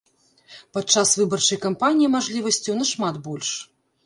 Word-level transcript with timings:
Падчас 0.77 1.11
выбарчай 1.19 1.59
кампаніі 1.67 2.09
мажлівасцяў 2.15 2.79
нашмат 2.81 3.23
больш. 3.31 3.51